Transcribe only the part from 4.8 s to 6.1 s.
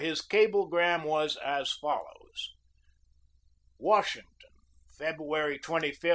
February 25, '98.